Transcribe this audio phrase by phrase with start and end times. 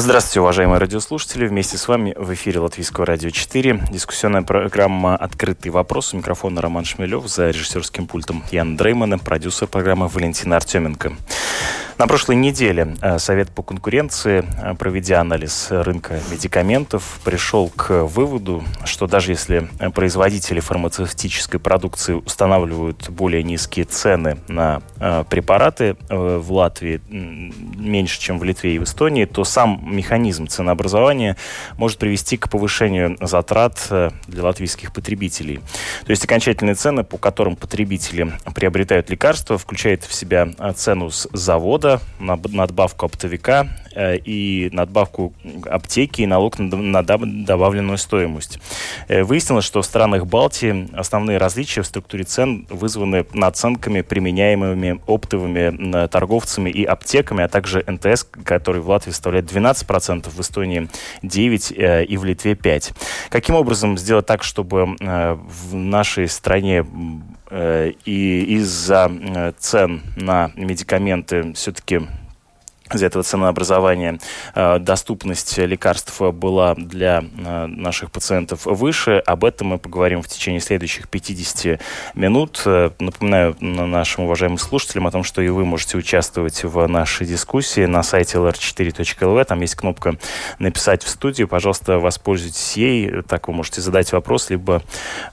[0.00, 1.46] Здравствуйте, уважаемые радиослушатели.
[1.46, 3.88] Вместе с вами в эфире Латвийского радио 4.
[3.90, 6.14] Дискуссионная программа «Открытый вопрос».
[6.14, 11.12] У микрофона Роман Шмелев, за режиссерским пультом Ян Дреймана, продюсер программы Валентина Артеменко.
[12.00, 18.64] На прошлой неделе э, Совет по конкуренции, э, проведя анализ рынка медикаментов, пришел к выводу,
[18.86, 27.02] что даже если производители фармацевтической продукции устанавливают более низкие цены на э, препараты в Латвии
[27.10, 31.36] меньше, чем в Литве и в Эстонии, то сам механизм ценообразования
[31.76, 33.78] может привести к повышению затрат
[34.26, 35.60] для латвийских потребителей.
[36.06, 41.89] То есть окончательные цены, по которым потребители приобретают лекарства, включают в себя цену с завода,
[41.90, 45.32] года, надбавку оптовика э, и надбавку
[45.66, 48.58] аптеки и налог на добавленную стоимость.
[49.08, 56.06] Э, выяснилось, что в странах Балтии основные различия в структуре цен вызваны наценками, применяемыми оптовыми
[56.08, 60.88] торговцами и аптеками, а также НТС, который в Латвии составляет 12%, в Эстонии
[61.22, 62.94] 9% э, и в Литве 5%.
[63.30, 66.84] Каким образом сделать так, чтобы в нашей стране
[67.52, 69.10] и из-за
[69.58, 72.02] цен на медикаменты все-таки
[72.94, 74.18] из этого ценообразования
[74.54, 79.22] э, доступность лекарств была для э, наших пациентов выше.
[79.26, 81.80] Об этом мы поговорим в течение следующих 50
[82.14, 82.62] минут.
[82.66, 87.84] Э, напоминаю нашим уважаемым слушателям о том, что и вы можете участвовать в нашей дискуссии
[87.86, 89.44] на сайте lr4.lv.
[89.44, 90.16] Там есть кнопка
[90.58, 91.48] «Написать в студию».
[91.48, 93.22] Пожалуйста, воспользуйтесь ей.
[93.22, 94.82] Так вы можете задать вопрос, либо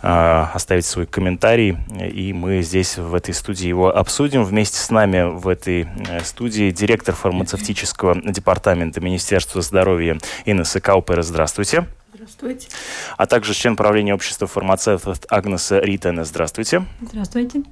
[0.02, 1.78] оставить свой комментарий.
[2.14, 4.44] И мы здесь, в этой студии, его обсудим.
[4.44, 5.88] Вместе с нами в этой
[6.23, 11.22] студии директор фармацевтического фармацевтического департамента Министерства здоровья Инесса Каупера.
[11.22, 11.88] Здравствуйте.
[12.14, 12.68] Здравствуйте.
[13.16, 16.26] А также член правления общества фармацевтов Агнеса Ритена.
[16.26, 16.86] Здравствуйте.
[17.02, 17.64] Здравствуйте.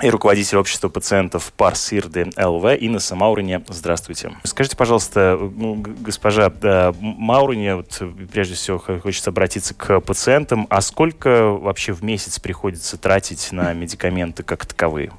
[0.00, 3.62] И руководитель общества пациентов Парсирды ЛВ Инесса Маурине.
[3.68, 4.32] Здравствуйте.
[4.44, 8.02] Скажите, пожалуйста, госпожа да, Маурине, вот,
[8.32, 10.66] прежде всего хочется обратиться к пациентам.
[10.70, 15.12] А сколько вообще в месяц приходится тратить на медикаменты как таковые?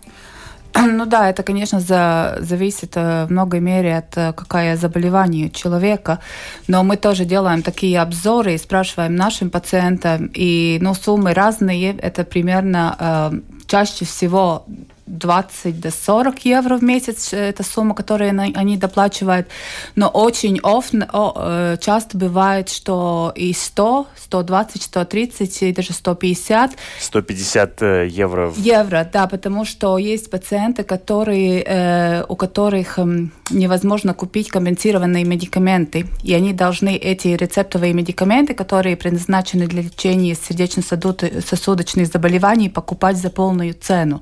[0.82, 6.20] Ну да, это, конечно, за, зависит э, в многой мере от э, какое заболевание человека,
[6.68, 12.24] но мы тоже делаем такие обзоры и спрашиваем нашим пациентам, и ну, суммы разные, это
[12.24, 13.32] примерно э,
[13.68, 14.66] чаще всего
[15.12, 19.48] 20 до 40 евро в месяц, э, это сумма, которую они доплачивают.
[19.96, 26.72] Но очень often, о, часто бывает, что и 100, 120, 130 и даже 150.
[27.00, 28.54] 150 евро.
[28.58, 36.08] Евро, да, потому что есть пациенты, которые, э, у которых эм, невозможно купить компенсированные медикаменты.
[36.24, 43.74] И они должны эти рецептовые медикаменты, которые предназначены для лечения сердечно-сосудочных заболеваний, покупать за полную
[43.74, 44.22] цену.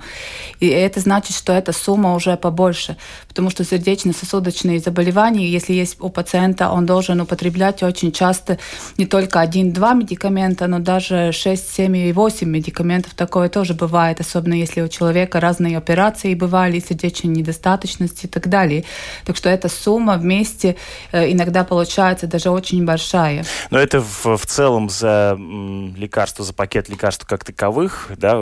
[0.60, 2.98] И это значит, что эта сумма уже побольше,
[3.28, 8.58] потому что сердечно-сосудочные заболевания, если есть у пациента, он должен употреблять очень часто
[8.98, 13.14] не только один-два медикамента, но даже 6, 7 и 8 медикаментов.
[13.14, 18.84] Такое тоже бывает, особенно если у человека разные операции бывали, сердечной недостаточности и так далее.
[19.26, 20.76] Так что эта сумма вместе
[21.12, 23.46] э, иногда получается даже очень большая.
[23.72, 28.40] Но это в, в целом за лекарство, за пакет лекарств как таковых, да,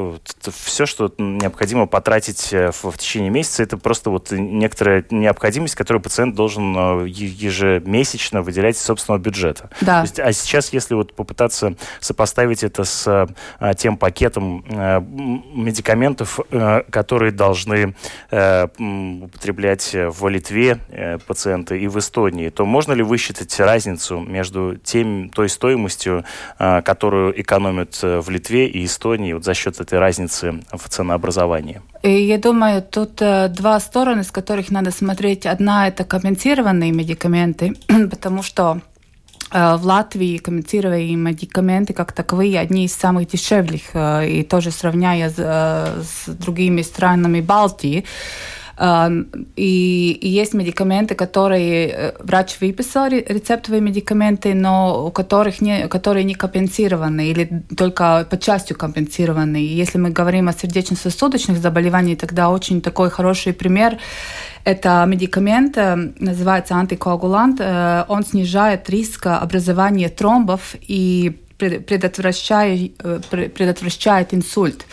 [0.65, 2.16] все, что необходимо потратить
[2.51, 8.41] э, в, в течение месяца, это просто вот некоторая необходимость, которую пациент должен э, ежемесячно
[8.41, 9.69] выделять из собственного бюджета.
[9.81, 10.01] Да.
[10.01, 13.07] есть, а сейчас, если вот попытаться сопоставить это с
[13.59, 16.39] а, тем пакетом медикаментов,
[16.89, 17.95] которые должны
[18.31, 25.29] употреблять в Литве э, пациенты и в Эстонии, то можно ли высчитать разницу между тем,
[25.29, 26.23] той стоимостью,
[26.59, 31.81] э, которую экономят э, в Литве и Эстонии вот за счет этой разницы в ценообразовании?
[32.07, 35.45] И я думаю, тут э, два стороны, с которых надо смотреть.
[35.45, 37.75] Одна– это компенсированные медикаменты,
[38.09, 38.81] потому что
[39.49, 46.27] в Латвии компенсируемые медикаменты как таковые одни из самых дешевых, и тоже сравняя с, с
[46.27, 48.03] другими странами Балтии.
[48.79, 56.35] И, есть медикаменты, которые э, врач выписал, рецептовые медикаменты, но у которых не, которые не
[56.35, 59.63] компенсированы или только по частью компенсированы.
[59.63, 63.97] И если мы говорим о сердечно-сосудочных заболеваниях, тогда очень такой хороший пример
[64.67, 67.59] это медикамент, э, называется антикоагулант.
[67.61, 74.85] Э, он снижает риск образования тромбов и предотвращает, э, предотвращает инсульт.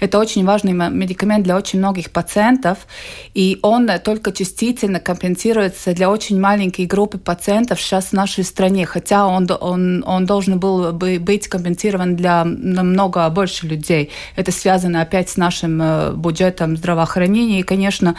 [0.00, 2.86] Это очень важный медикамент для очень многих пациентов,
[3.34, 9.26] и он только частично компенсируется для очень маленькой группы пациентов сейчас в нашей стране, хотя
[9.26, 14.10] он, он, он должен был бы быть компенсирован для намного больше людей.
[14.36, 18.16] Это связано опять с нашим э, бюджетом здравоохранения, и, конечно,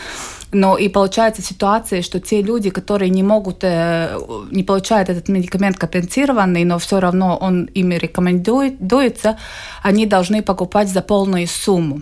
[0.51, 4.19] но и получается ситуация, что те люди, которые не могут, э,
[4.51, 9.38] не получают этот медикамент компенсированный, но все равно он ими рекомендуется,
[9.83, 12.01] они должны покупать за полную сумму.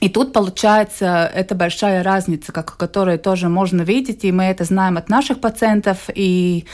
[0.00, 4.96] И тут получается это большая разница, как, которую тоже можно видеть, и мы это знаем
[4.96, 6.64] от наших пациентов, и,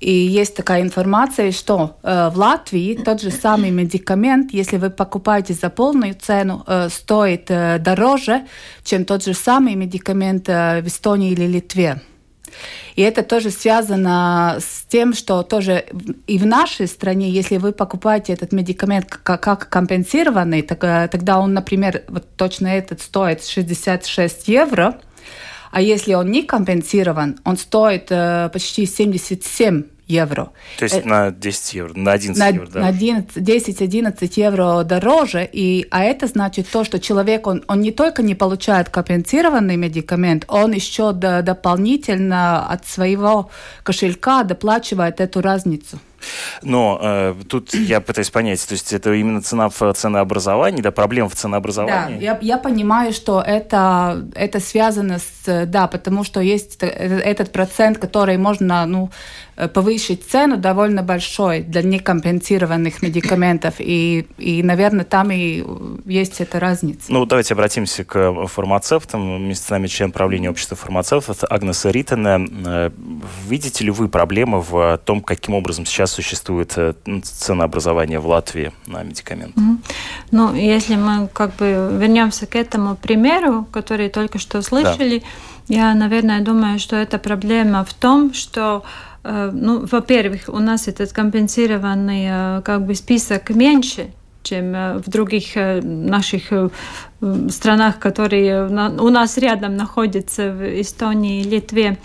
[0.00, 5.54] и есть такая информация, что э, в Латвии тот же самый медикамент, если вы покупаете
[5.54, 8.46] за полную цену, э, стоит э, дороже,
[8.82, 12.00] чем тот же самый медикамент э, в Эстонии или Литве.
[12.96, 15.84] И это тоже связано с тем, что тоже
[16.26, 22.02] и в нашей стране, если вы покупаете этот медикамент как, компенсированный, э, тогда он, например,
[22.08, 24.98] вот точно этот стоит 66 евро,
[25.72, 30.50] а если он не компенсирован, он стоит э, почти 77 евро.
[30.78, 32.80] То есть э, на 10 евро, на 11 на, евро, да?
[32.80, 38.22] На 10-11 евро дороже, и, а это значит то, что человек, он, он не только
[38.22, 43.50] не получает компенсированный медикамент, он еще до, дополнительно от своего
[43.82, 45.98] кошелька доплачивает эту разницу.
[46.62, 51.28] Но э, тут я пытаюсь понять, то есть это именно цена в ценообразовании, да, проблема
[51.28, 52.18] в ценообразовании?
[52.18, 57.98] Да, я, я понимаю, что это, это связано с, да, потому что есть этот процент,
[57.98, 59.10] который можно, ну,
[59.72, 65.64] повысить цену довольно большой для некомпенсированных медикаментов, и, и, наверное, там и
[66.06, 67.12] есть эта разница.
[67.12, 69.38] Ну, давайте обратимся к фармацевтам.
[69.38, 72.46] Вместе с нами член правления общества фармацевтов Агнеса Риттена.
[72.66, 72.90] Э,
[73.46, 79.02] видите ли вы проблемы в том, каким образом сейчас существует э, ценообразование в Латвии на
[79.02, 79.58] медикаменты?
[79.58, 79.76] Mm-hmm.
[80.30, 85.22] Ну, если мы как бы вернемся к этому примеру, который только что слышали,
[85.68, 85.74] да.
[85.74, 91.12] я, наверное, думаю, что эта проблема в том, что э, ну, во-первых, у нас этот
[91.12, 94.12] компенсированный э, как бы список меньше,
[94.42, 96.52] чем в других наших
[97.48, 101.98] странах, которые у нас рядом находятся, в Эстонии и Литве.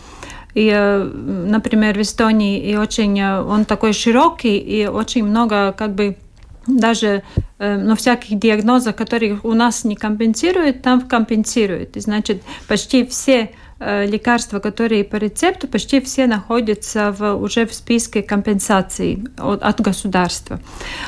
[0.54, 5.94] И, э, например, в Эстонии и очень э, он такой широкий и очень много как
[5.94, 6.18] бы
[6.66, 7.24] даже
[7.60, 11.98] э, ну, всяких диагнозов, которые у нас не компенсируют, там компенсируют.
[11.98, 18.22] И, значит, почти все лекарства, которые по рецепту, почти все находятся в, уже в списке
[18.22, 20.60] компенсации от, от государства.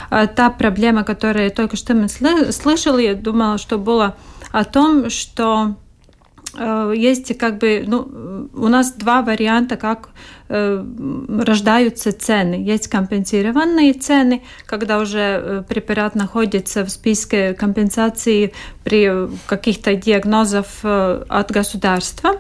[0.10, 4.16] Та проблема, которую только что мы слышали, я думала, что было
[4.52, 5.76] о том, что
[6.58, 10.10] Э, есть как бы, ну, у нас два варианта, как
[10.50, 10.84] э,
[11.46, 12.56] рождаются цены.
[12.56, 18.54] Есть компенсированные цены, когда уже э, препарат находится в списке компенсации
[18.84, 22.32] при каких-то диагнозах э, от государства.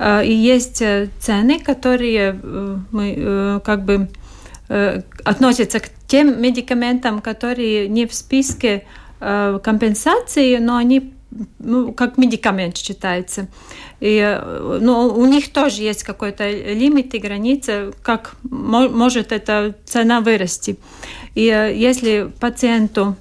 [0.00, 4.08] Э, и есть э, цены, которые э, мы как бы
[5.24, 8.84] относятся к тем медикаментам, которые не в списке
[9.18, 11.12] компенсации, но они
[11.58, 13.48] ну, как медикамент считается.
[13.98, 14.40] И,
[14.80, 20.76] ну, у них тоже есть какой-то лимит и граница, как может эта цена вырасти.
[21.34, 23.16] И если пациенту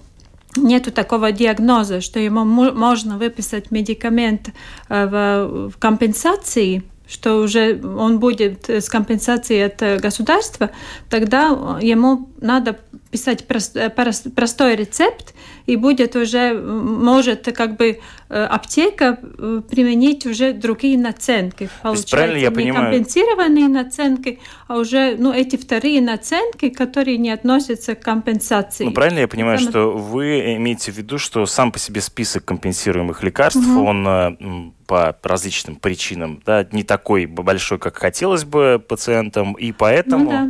[0.55, 4.49] нет такого диагноза, что ему можно выписать медикамент
[4.89, 10.71] э, в, компенсации, что уже он будет с компенсацией от государства,
[11.09, 12.79] тогда ему надо
[13.11, 15.33] писать э, простой рецепт,
[15.65, 21.69] и будет уже, может, как бы э, аптека э, применить уже другие наценки.
[21.81, 22.91] Получается, правильно я не понимаю?
[22.91, 28.85] компенсированные наценки, а уже ну, эти вторые наценки, которые не относятся к компенсации.
[28.85, 29.71] Ну, правильно я понимаю, Потому...
[29.71, 33.83] что вы имеете в виду, что сам по себе список компенсируемых лекарств, угу.
[33.83, 40.25] он по различным причинам да, не такой большой, как хотелось бы пациентам, и поэтому...
[40.25, 40.49] Ну, да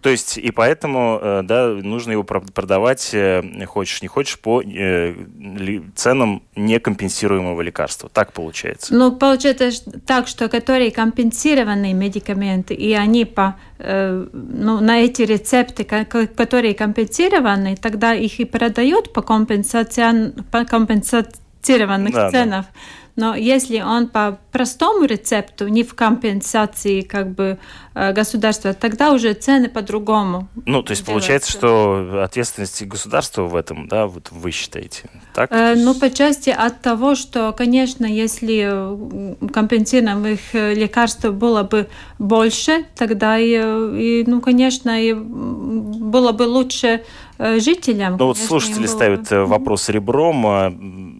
[0.00, 5.14] то есть и поэтому, э, да, нужно его продавать, э, хочешь не хочешь, по э,
[5.94, 8.08] ценам некомпенсируемого лекарства.
[8.12, 8.94] Так получается?
[8.94, 9.70] Ну, получается
[10.06, 18.14] так, что которые компенсированные медикаменты, и они по, ну, на эти рецепты, которые компенсированы, тогда
[18.14, 22.66] их и продают по, компенсацион, по компенсационных да, ценах.
[22.66, 22.80] Да.
[23.16, 27.58] Но если он по простому рецепту, не в компенсации как бы
[27.94, 30.48] э, государства, тогда уже цены по-другому.
[30.66, 31.04] Ну, то есть делаются.
[31.04, 35.50] получается, что ответственность государства в этом, да, вот вы считаете, так?
[35.50, 38.70] Э, ну, по части от того, что, конечно, если
[39.50, 47.02] компенсированных э, лекарств было бы больше, тогда и, и ну, конечно, и было бы лучше
[47.38, 48.16] жителям.
[48.18, 51.15] Ну вот слушатели ставят вопрос ребром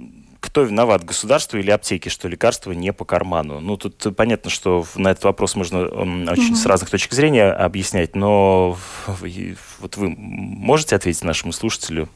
[0.46, 3.60] кто виноват, государство или аптеки, что лекарства не по карману?
[3.60, 6.56] Ну, тут понятно, что на этот вопрос можно очень угу.
[6.56, 8.78] с разных точек зрения объяснять, но
[9.80, 12.08] вот вы можете ответить нашему слушателю,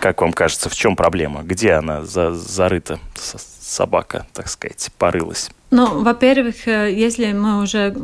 [0.00, 1.42] как вам кажется, в чем проблема?
[1.42, 5.50] Где она за, зарыта, собака, так сказать, порылась?
[5.70, 7.94] Ну, во-первых, э, если мы уже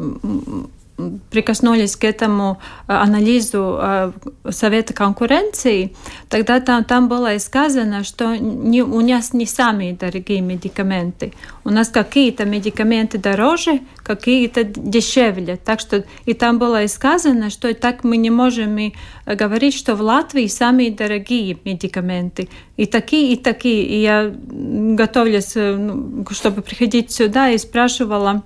[1.31, 4.13] прикоснулись к этому э, анализу э,
[4.51, 5.95] Совета конкуренции,
[6.29, 11.33] тогда там, там было и сказано, что не, у нас не самые дорогие медикаменты.
[11.65, 15.57] У нас какие-то медикаменты дороже, какие-то дешевле.
[15.57, 18.93] Так что и там было и сказано, что так мы не можем и
[19.27, 22.49] говорить, что в Латвии самые дорогие медикаменты.
[22.77, 23.85] И такие, и такие.
[23.85, 28.43] И я готовлюсь, э, ну, чтобы приходить сюда, и спрашивала,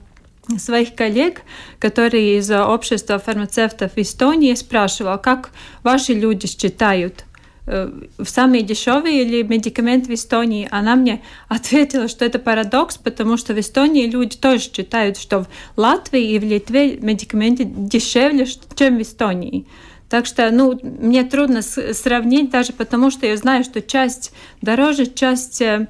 [0.59, 1.43] своих коллег,
[1.79, 5.51] которые из общества фармацевтов Эстонии, спрашивал, как
[5.83, 7.25] ваши люди считают,
[7.67, 7.91] э,
[8.25, 10.69] самые дешевые или медикаменты в Эстонии.
[10.71, 15.47] Она мне ответила, что это парадокс, потому что в Эстонии люди тоже считают, что в
[15.77, 19.67] Латвии и в Литве медикаменты дешевле, чем в Эстонии.
[20.09, 25.63] Так что, ну, мне трудно сравнить даже потому, что я знаю, что часть дороже, часть
[25.63, 25.89] э,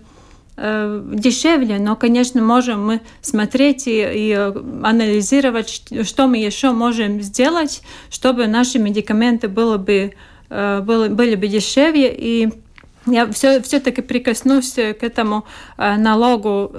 [0.57, 8.47] дешевле, но, конечно, можем мы смотреть и, и анализировать, что мы еще можем сделать, чтобы
[8.47, 10.13] наши медикаменты было бы,
[10.51, 12.15] э, было, были бы дешевле.
[12.15, 12.53] И
[13.07, 15.45] я все, все-таки прикоснусь к этому
[15.79, 16.73] э, налогу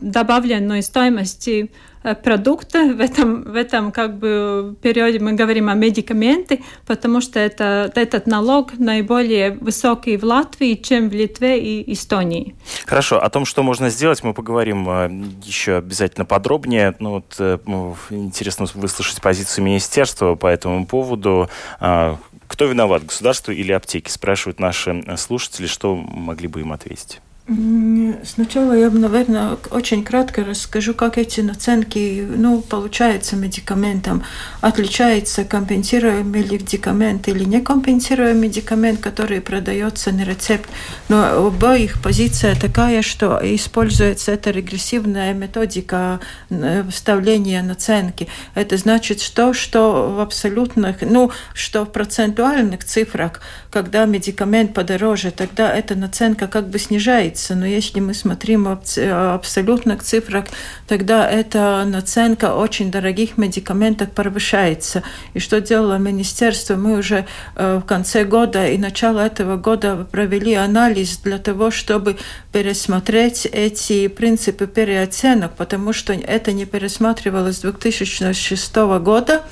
[0.00, 1.70] добавленной стоимости
[2.06, 2.94] Э, продукты.
[2.94, 8.28] В этом, в этом как бы периоде мы говорим о медикаменты, потому что это, этот
[8.28, 12.54] налог наиболее высокий в Латвии, чем в Литве и Эстонии.
[12.86, 13.20] Хорошо.
[13.20, 15.10] О том, что можно сделать, мы поговорим э,
[15.42, 16.94] еще обязательно подробнее.
[17.00, 17.58] Ну, вот, э,
[18.10, 21.50] интересно выслушать позицию министерства по этому поводу.
[21.80, 24.10] А, кто виноват, государство или аптеки?
[24.10, 27.20] Спрашивают наши слушатели, что могли бы им ответить.
[27.48, 34.24] Сначала я, наверное, очень кратко расскажу, как эти наценки, ну, получаются медикаментом.
[34.60, 40.68] Отличается компенсируемый медикамент или некомпенсируемый медикамент, который продается на рецепт.
[41.08, 46.18] Но оба их позиция такая, что используется эта регрессивная методика
[46.50, 48.26] э, вставления наценки.
[48.56, 55.72] Это значит, что, что в абсолютных, ну, что в процентуальных цифрах, когда медикамент подороже, тогда
[55.72, 60.46] эта наценка как бы снижается меняется, но если мы смотрим абсолютно к цифрах,
[60.86, 65.02] тогда эта наценка очень дорогих медикаментов повышается.
[65.34, 66.76] И что делало министерство?
[66.76, 67.26] Мы уже
[67.56, 72.16] э, в конце года и начало этого года провели анализ для того, чтобы
[72.52, 79.42] пересмотреть эти принципы переоценок, потому что это не пересматривалось с 2006 года.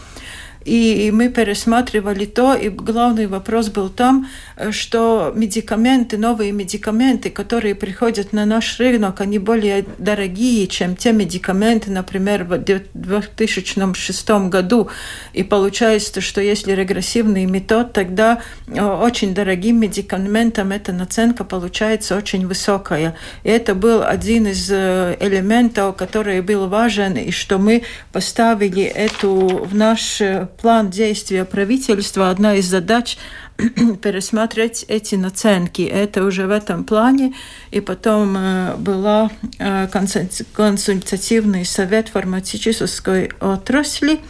[0.65, 7.75] И мы пересматривали то, и главный вопрос был там, э, что медикаменты, новые медикаменты, которые
[7.75, 14.89] приходят на наш рынок, они более дорогие, чем те медикаменты, например, в 2006 году.
[15.35, 22.47] И получается, что если регрессивный метод, тогда э, очень дорогим медикаментам эта наценка получается очень
[22.47, 23.17] высокая.
[23.43, 29.65] И это был один из э, элементов, который был важен, и что мы поставили эту
[29.65, 30.23] в наш
[30.57, 33.17] план действия правительства, одна из задач
[34.03, 35.83] пересмотреть эти наценки.
[35.83, 37.35] Это уже в этом плане.
[37.71, 44.21] И потом э, была э, консультативный совет фармацевтической отрасли,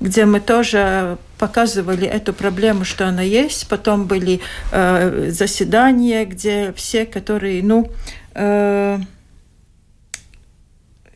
[0.00, 3.68] где мы тоже показывали эту проблему, что она есть.
[3.68, 4.40] Потом были
[4.72, 7.90] э, заседания, где все, которые, ну,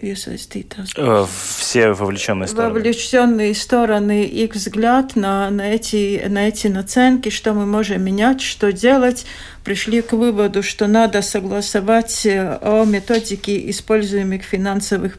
[0.05, 0.95] iesaistītās.
[1.59, 2.75] Все вовлеченные стороны.
[2.75, 8.73] Вовлеченные стороны, их взгляд на, на, эти, на эти наценки, что мы можем менять, что
[8.73, 9.27] делать
[9.65, 15.19] пришли к выводу, что надо согласовать э, о методике используемых финансовых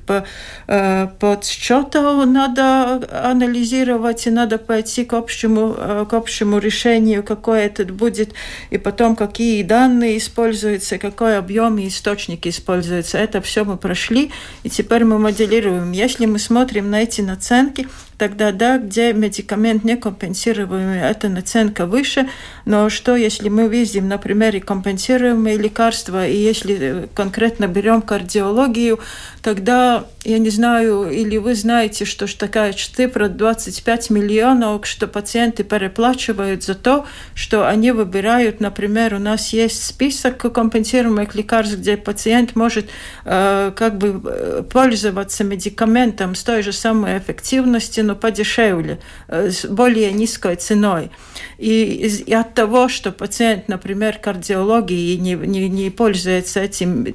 [0.67, 7.85] э, подсчетов, надо анализировать и надо пойти к общему, э, к общему решению, какой это
[7.85, 8.33] будет,
[8.69, 13.17] и потом какие данные используются, какой объем и источники используются.
[13.17, 14.31] Это все мы прошли,
[14.63, 15.91] и теперь мы моделируем.
[15.91, 17.87] Если мы смотрим на эти наценки,
[18.17, 22.29] тогда да, где медикамент не компенсируемый, эта наценка выше,
[22.65, 28.99] но что если мы видим, например, примере компенсируемые лекарства, и если конкретно берем кардиологию,
[29.41, 36.63] тогда, я не знаю, или вы знаете, что такая цифра 25 миллионов, что пациенты переплачивают
[36.63, 42.89] за то, что они выбирают, например, у нас есть список компенсируемых лекарств, где пациент может
[43.23, 49.65] э, как бы э, пользоваться медикаментом с той же самой эффективностью, но подешевле, э, с
[49.65, 51.11] более низкой ценой.
[51.57, 57.05] И, и от того, что пациент, например, кардиологии не, не, не пользуется этим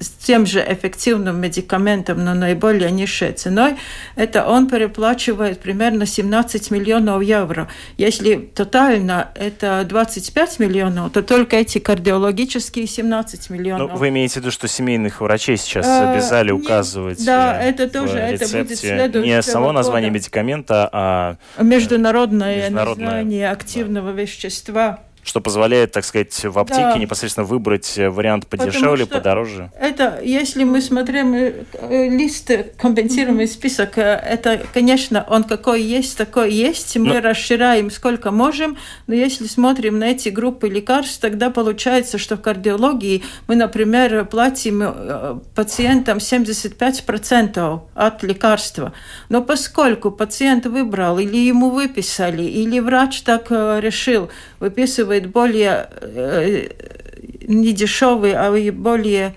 [0.00, 3.76] с тем же эффективным медикаментом, но наиболее низшей ценой,
[4.16, 7.68] это он переплачивает примерно 17 миллионов евро.
[7.98, 13.92] Если тотально это 25 миллионов, то только эти кардиологические 17 миллионов.
[13.92, 18.16] Ну, вы имеете в виду, что семейных врачей сейчас э, обязали указывать Да, это тоже,
[18.16, 19.36] это будет следующее.
[19.36, 24.22] Не само название медикамента, а международное, международное название активного да.
[24.22, 26.98] вещества что позволяет, так сказать, в аптеке да.
[26.98, 29.70] непосредственно выбрать э, вариант подешевле, подороже?
[29.78, 36.52] Это, если мы смотрим э, э, лист, компенсируемый список, это, конечно, он какой есть, такой
[36.52, 36.96] есть.
[36.96, 37.20] Мы но...
[37.20, 43.22] расширяем сколько можем, но если смотрим на эти группы лекарств, тогда получается, что в кардиологии
[43.46, 48.92] мы, например, платим пациентам 75% от лекарства.
[49.28, 56.68] Но поскольку пациент выбрал, или ему выписали, или врач так решил, выписывать выписывает более э,
[57.46, 59.34] не дешевый, а более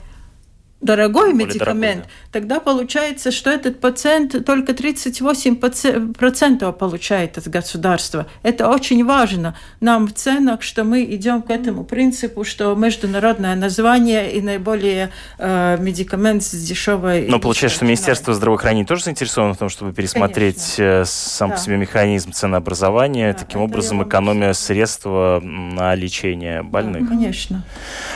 [0.83, 2.03] дорогой более медикамент, дорогой, да.
[2.31, 8.27] тогда получается, что этот пациент только 38% получает от государства.
[8.43, 14.33] Это очень важно нам в ценах, что мы идем к этому принципу, что международное название
[14.33, 17.27] и наиболее э, медикамент с дешевой...
[17.27, 21.01] Но получается, что Министерство здравоохранения тоже заинтересовано в том, чтобы пересмотреть Конечно.
[21.01, 21.55] Э, сам да.
[21.55, 27.03] по себе механизм ценообразования, да, таким образом экономия средства на лечение больных.
[27.03, 27.63] Да, конечно.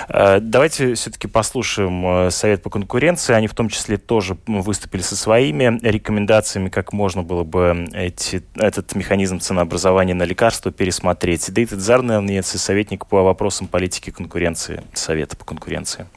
[0.10, 5.02] Э, давайте все-таки послушаем э, совет Совет по конкуренции, они в том числе тоже выступили
[5.02, 11.52] со своими рекомендациями, как можно было бы эти, этот механизм ценообразования на лекарства пересмотреть.
[11.54, 16.08] Дейта Дзарневнец, советник по вопросам политики конкуренции Совета по конкуренции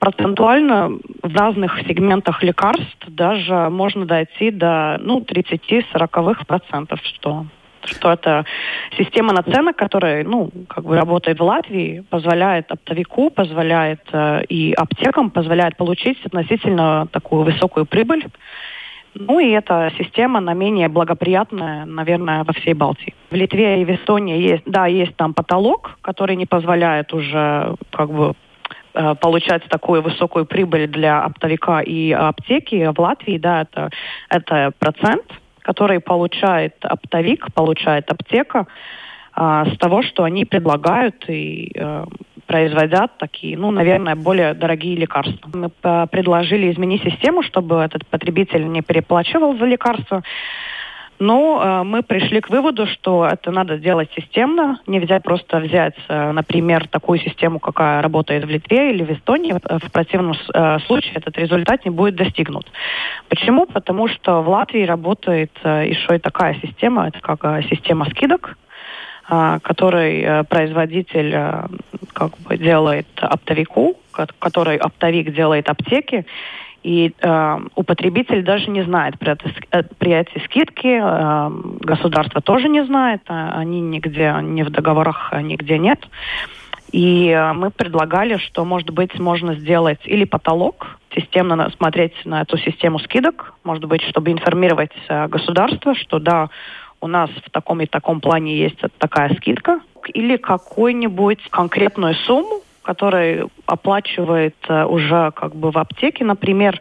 [0.00, 0.90] процентуально
[1.22, 7.46] в разных сегментах лекарств даже можно дойти до ну, 30-40%, что
[7.86, 8.44] что это
[8.96, 15.30] система наценок, которая, ну, как бы работает в Латвии, позволяет оптовику, позволяет э, и аптекам,
[15.30, 18.26] позволяет получить относительно такую высокую прибыль.
[19.14, 23.14] Ну и эта система на менее благоприятная, наверное, во всей Балтии.
[23.30, 28.10] В Литве и в Эстонии есть, да, есть там потолок, который не позволяет уже как
[28.10, 28.32] бы
[28.94, 32.92] э, получать такую высокую прибыль для оптовика и аптеки.
[32.92, 33.90] В Латвии, да, это,
[34.28, 35.24] это процент–
[35.64, 38.66] который получает оптовик, получает аптека
[39.32, 42.04] а, с того, что они предлагают и а,
[42.46, 45.50] производят такие, ну, наверное, более дорогие лекарства.
[45.54, 45.70] Мы
[46.06, 50.22] предложили изменить систему, чтобы этот потребитель не переплачивал за лекарства,
[51.18, 56.32] но э, мы пришли к выводу, что это надо сделать системно, нельзя просто взять, э,
[56.32, 59.54] например, такую систему, какая работает в Литве или в Эстонии.
[59.54, 62.70] В противном э, случае этот результат не будет достигнут.
[63.28, 63.66] Почему?
[63.66, 68.56] Потому что в Латвии работает э, еще и такая система, это как э, система скидок,
[69.30, 71.66] э, который э, производитель э,
[72.12, 73.96] как бы делает оптовику,
[74.38, 76.24] который оптовик делает аптеке,
[76.84, 82.84] и э, употребитель даже не знает про, это, при эти скидки, э, государство тоже не
[82.84, 86.06] знает, а они нигде, не в договорах нигде нет.
[86.92, 92.58] И э, мы предлагали, что, может быть, можно сделать или потолок, системно смотреть на эту
[92.58, 96.50] систему скидок, может быть, чтобы информировать э, государство, что да,
[97.00, 99.80] у нас в таком и таком плане есть такая скидка,
[100.12, 106.80] или какую-нибудь конкретную сумму, который оплачивает э, уже как бы в аптеке, например,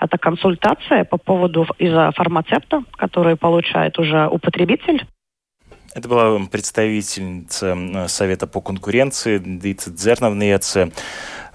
[0.00, 5.04] это консультация по поводу из-за фармацепта, который получает уже употребитель.
[5.94, 10.80] Это была представительница э, Совета по конкуренции Дица Дзерновнеце.
[10.80, 10.90] Э,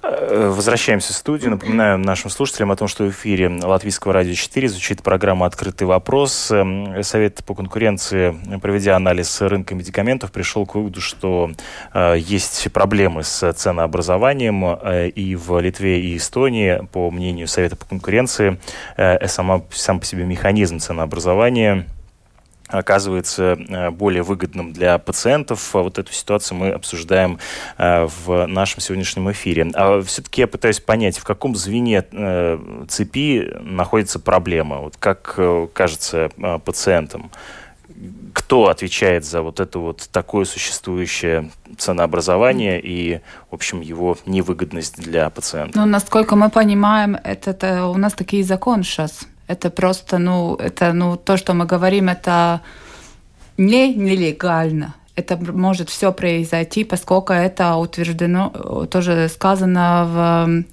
[0.03, 1.51] возвращаемся в студию.
[1.51, 6.51] Напоминаю нашим слушателям о том, что в эфире Латвийского радио 4 звучит программа «Открытый вопрос».
[6.51, 11.51] Эм, Совет по конкуренции, проведя анализ рынка медикаментов, пришел к выводу, что
[11.93, 16.85] э, есть проблемы с ценообразованием э, и в Литве, и Эстонии.
[16.91, 18.59] По мнению Совета по конкуренции,
[18.97, 21.87] э, сама, сам по себе механизм ценообразования–
[22.67, 25.73] оказывается э, более выгодным для пациентов.
[25.73, 27.39] Вот эту ситуацию мы обсуждаем
[27.77, 29.69] э, в нашем сегодняшнем эфире.
[29.73, 35.39] А все-таки я пытаюсь понять, в каком звене э, цепи находится проблема, вот как
[35.73, 36.29] кажется
[36.63, 37.31] пациентам.
[38.33, 43.21] кто отвечает за вот это вот такое существующее ценообразование и,
[43.51, 45.77] в общем, его невыгодность для пациента?
[45.79, 49.27] Ну, насколько мы понимаем, это у нас такие законы сейчас.
[49.53, 52.61] Это просто, ну, это, ну, то, что мы говорим, это
[53.57, 54.95] не нелегально.
[55.15, 60.63] Это может все произойти, поскольку это утверждено, тоже сказано в Э,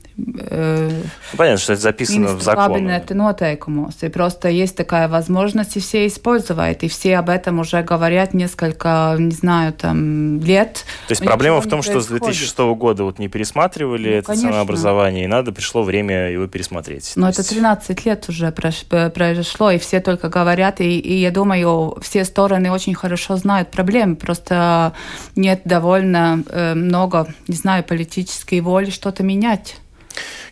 [1.37, 2.75] Понятно, что это записано в законе.
[2.75, 3.94] Кабинеты нотeikumos.
[4.03, 6.83] И просто есть такая возможность, и все используют.
[6.83, 10.85] И все об этом уже говорят несколько, не знаю, там, лет.
[11.09, 14.51] То есть проблема в том, что с 2006 года вот не пересматривали ну, это конечно.
[14.51, 17.12] ценообразование, и надо, пришло время его пересмотреть.
[17.16, 22.25] Но это 13 лет уже произошло, и все только говорят, и, и я думаю, все
[22.25, 24.92] стороны очень хорошо знают проблемы, просто
[25.37, 29.77] нет довольно э, много, не знаю, политической воли что-то менять.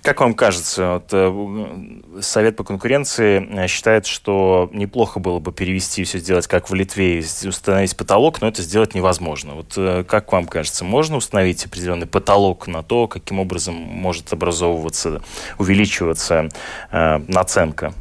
[0.03, 6.05] Как вам кажется, вот, э, Совет по конкуренции э, считает, что неплохо было бы перевести
[6.05, 9.55] все сделать как в Литве, установить потолок, но это сделать невозможно.
[9.55, 15.23] Вот э, как вам кажется, можно установить определенный потолок на то, каким образом может образовываться,
[15.59, 16.49] увеличиваться
[16.91, 17.93] э, наценка?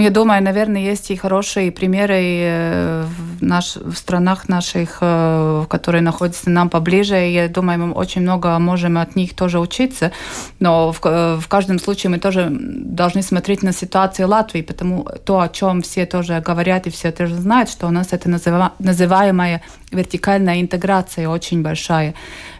[0.00, 6.00] Я думаю, наверное, есть и хорошие примеры э, в, наш, в странах наших, э, которые
[6.00, 7.16] находятся нам поближе.
[7.16, 10.10] Я думаю, мы очень много можем от них тоже учиться.
[10.58, 15.48] Но в, в каждом случае мы тоже должны смотреть на ситуацию Латвии, потому то, о
[15.48, 19.60] чем все тоже говорят и все тоже знают, что у нас это называ, называемая
[19.92, 22.14] вертикальная интеграция очень большая.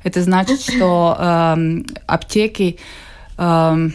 [0.05, 2.81] Это значит, что э, аптеки э,
[3.41, 3.89] Э,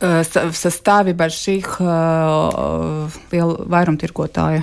[0.00, 4.62] в составе больших э, vairumtirgotāju.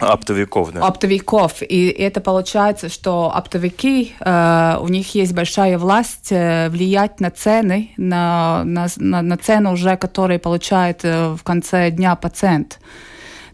[0.00, 0.86] Оптовиков, да.
[0.86, 1.62] Оптовиков.
[1.62, 8.64] И это получается, что оптовики, э, у них есть большая власть влиять на цены, на,
[8.64, 12.78] на, на цену уже, которую получает в конце дня пациент.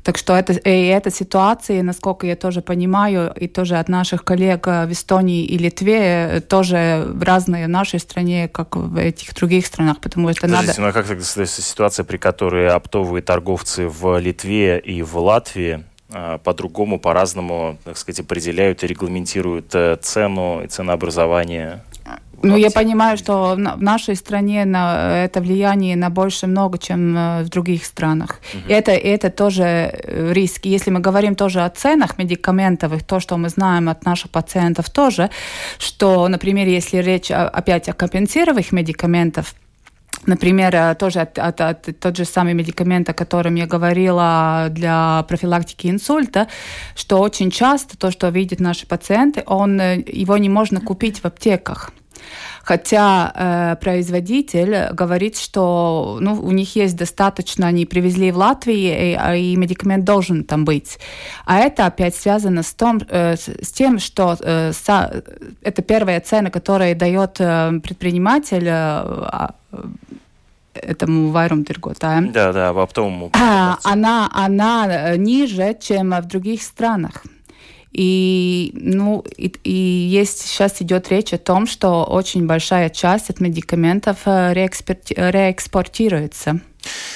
[0.02, 4.66] Так что это, и эта ситуация, насколько я тоже понимаю, и тоже от наших коллег
[4.66, 10.30] в Эстонии и Литве, тоже в разной нашей стране, как в этих других странах, потому
[10.32, 10.80] что Подождите, надо...
[10.80, 16.38] ну а как тогда ситуация, при которой оптовые торговцы в Литве и в Латвии а,
[16.38, 21.82] по-другому, по-разному, так сказать, определяют и регламентируют э, цену и ценообразование
[22.42, 27.42] ну, я понимаю, что в нашей стране на, это влияние на больше много, чем э,
[27.42, 28.40] в других странах.
[28.55, 28.72] Угу.
[28.72, 30.66] Это, это тоже э, риск.
[30.66, 35.31] Если мы говорим тоже о ценах медикаментовых, то, что мы знаем от наших пациентов тоже,
[35.79, 39.46] что, например, если речь опять о компенсированных медикаментах,
[40.26, 45.24] Например, э, тоже от, от, от, тот же самый медикамент, о котором я говорила для
[45.28, 46.48] профилактики инсульта,
[46.94, 51.92] что очень часто то, что видят наши пациенты, он, его не можно купить в аптеках.
[52.62, 59.14] Хотя э, производитель говорит, что ну, у них есть достаточно, они привезли в Латвию, и,
[59.14, 60.98] а, и медикамент должен там быть.
[61.46, 65.22] А это опять связано с, том, э, с тем, что э, са,
[65.62, 69.48] это первая цена, которую дает э, предприниматель э,
[70.74, 72.33] этому вайрум tirgotājiem.
[72.33, 73.31] Да, да, в оптовому.
[73.35, 77.24] А, она, она э, ниже, чем в других странах.
[77.92, 83.40] И, ну, и, и есть сейчас идет речь о том, что очень большая часть от
[83.40, 86.61] медикаментов э, реэкспортируется.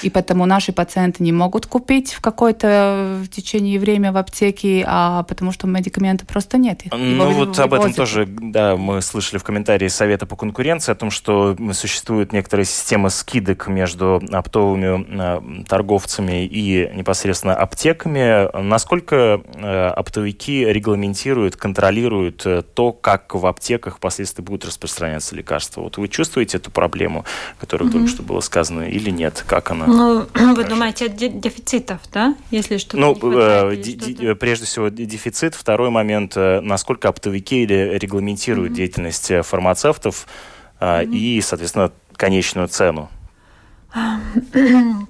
[0.01, 5.23] И поэтому наши пациенты не могут купить в какое-то в течение времени в аптеке, а
[5.23, 6.81] потому что медикамента просто нет.
[6.91, 11.11] Ну вот об этом тоже, да, мы слышали в комментарии Совета по конкуренции о том,
[11.11, 18.49] что существует некоторая система скидок между оптовыми э, торговцами и непосредственно аптеками.
[18.61, 25.81] Насколько э, оптовики регламентируют, контролируют э, то, как в аптеках впоследствии будут распространяться лекарства?
[25.81, 27.25] Вот вы чувствуете эту проблему,
[27.59, 27.91] которая mm-hmm.
[27.91, 29.43] только что было сказано, или нет?
[29.47, 29.87] Как она?
[29.87, 32.35] Ну, вы думаете, дефицитов, да?
[32.51, 35.55] Если что-то Ну, хватает, что прежде всего, дефицит.
[35.55, 38.75] Второй момент, э, насколько оптовики регламентируют mm-hmm.
[38.75, 40.27] деятельность э, фармацевтов
[40.79, 41.13] mm-hmm.
[41.13, 43.09] и, соответственно, конечную цену.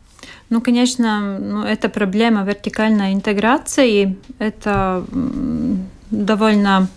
[0.49, 4.17] Ну, конечно, ну, это проблема вертикальной интеграции.
[4.37, 5.03] Это
[6.11, 6.87] довольно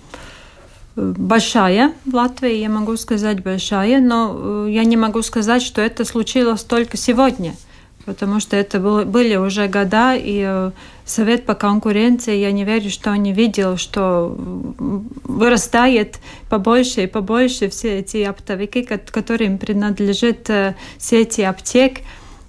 [0.96, 6.62] большая в Латвии, я могу сказать большая, но я не могу сказать, что это случилось
[6.62, 7.54] только сегодня–
[8.06, 10.70] потому что это были уже года, и э,
[11.04, 17.68] Совет по конкуренции, я не верю, что он не видел, что вырастает побольше и побольше
[17.68, 21.98] все эти оптовики, которым принадлежит э, сети аптек.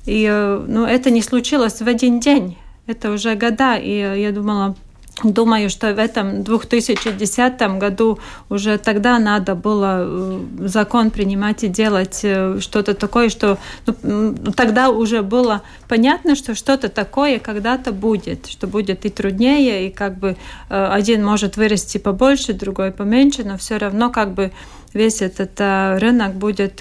[0.05, 4.75] И э, ну, это не случилось в один день, это уже года, и я думала,
[5.23, 12.19] Думаю, что в этом 2010 году уже тогда надо было э, закон принимать и делать
[12.21, 13.57] э, что-то такое, что
[14.03, 19.91] ну, тогда уже было понятно, что что-то такое когда-то будет, что будет и труднее, и
[19.91, 20.37] как бы
[20.69, 24.51] э, один может вырасти побольше, другой поменьше, но все равно как бы
[24.93, 25.59] весь этот
[25.99, 26.75] рынок будет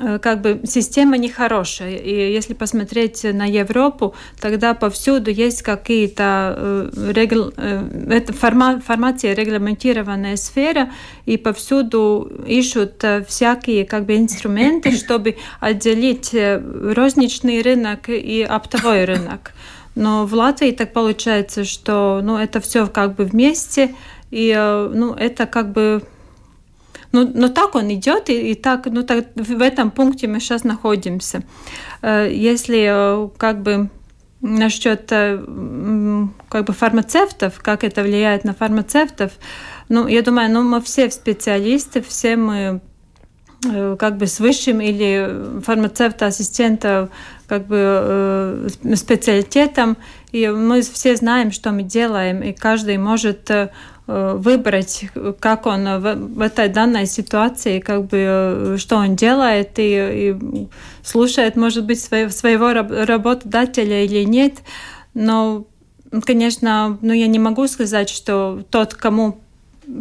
[0.00, 1.96] э, как бы система нехорошая.
[1.96, 7.52] И если посмотреть на Европу, тогда повсюду есть какие-то э, регл...
[7.56, 8.80] Э, это форма...
[8.80, 10.90] формация регламентированная сфера,
[11.26, 19.52] и повсюду ищут всякие как бы инструменты, чтобы отделить розничный рынок и оптовой рынок.
[19.94, 23.94] Но в Латвии так получается, что ну, это все как бы вместе,
[24.30, 24.54] и
[24.94, 26.02] ну, это как бы
[27.12, 30.64] ну, но так он идет, и, и так, ну, так, в этом пункте мы сейчас
[30.64, 31.42] находимся.
[32.00, 33.90] Э, если э, как бы
[34.40, 35.38] насчет э,
[36.48, 39.32] как бы фармацевтов, как это влияет на фармацевтов,
[39.88, 42.80] ну, я думаю, ну, мы все специалисты, все мы
[43.96, 47.10] как бы с высшим или фармацевта-ассистента
[47.46, 49.96] как бы специалитетом,
[50.32, 53.68] и мы все знаем, что мы делаем, и каждый может Э,
[54.06, 55.06] выбрать,
[55.38, 60.68] как он в, в этой данной ситуации, как бы, э, что он делает и, и
[61.02, 64.54] слушает, может быть, своего, своего работодателя или нет.
[65.14, 65.66] Но,
[66.24, 69.40] конечно, ну, я не могу сказать, что тот, кому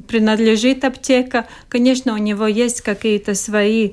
[0.08, 3.92] принадлежит аптека, конечно, у него есть какие-то свои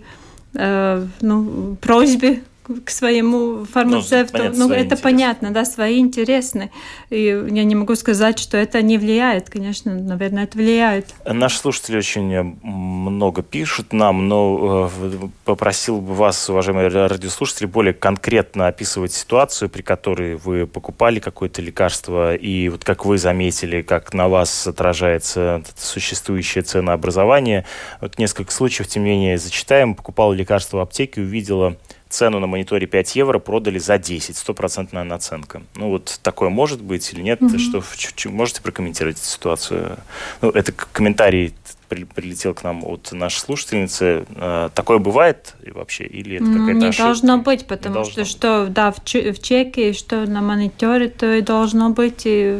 [0.54, 2.42] э, ну, просьбы
[2.84, 4.36] к своему фармацевту.
[4.36, 5.02] Ну, понятно, ну это интересы.
[5.02, 6.70] понятно, да, свои интересны.
[7.10, 9.50] И я не могу сказать, что это не влияет.
[9.50, 11.14] Конечно, наверное, это влияет.
[11.24, 18.68] Наши слушатели очень много пишут нам, но э, попросил бы вас, уважаемые радиослушатели, более конкретно
[18.68, 24.28] описывать ситуацию, при которой вы покупали какое-то лекарство, и вот как вы заметили, как на
[24.28, 27.64] вас отражается существующее ценообразование.
[28.00, 29.94] Вот несколько случаев, тем не менее, зачитаем.
[29.94, 31.76] Покупала лекарство в аптеке, увидела
[32.08, 35.62] цену на мониторе 5 евро продали за 10, стопроцентная наценка.
[35.74, 37.40] Ну вот такое может быть или нет?
[37.40, 37.58] Mm-hmm.
[37.58, 39.98] Что, можете прокомментировать эту ситуацию?
[40.40, 41.54] Ну, это комментарий
[41.88, 44.26] прилетел к нам от нашей слушательницы.
[44.36, 46.04] Э, такое бывает вообще?
[46.04, 47.04] Или это какая-то Не ошибка?
[47.04, 51.40] должно быть, потому должно что, что да, в, в чеке, что на мониторе, то и
[51.40, 52.58] должно быть и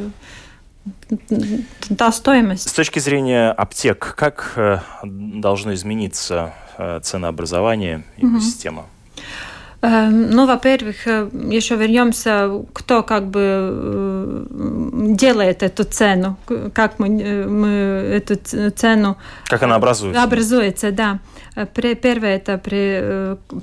[1.98, 2.68] та стоимость.
[2.68, 8.40] С точки зрения аптек, как э, должно измениться э, ценообразование и угу.
[8.40, 8.86] система?
[9.80, 14.46] Эм, ну, во-первых, э, еще вернемся, кто как бы э,
[15.14, 16.36] делает эту цену,
[16.74, 18.36] как мы, э, мы эту
[18.74, 19.16] цену...
[19.46, 20.22] Как она образуется.
[20.22, 21.20] Образуется, да.
[21.74, 22.58] Первое– это